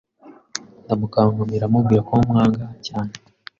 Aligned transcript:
ndamukankamira 0.83 1.65
mubwira 1.71 2.01
ko 2.07 2.13
mwanga 2.29 2.65
cyane 2.87 3.13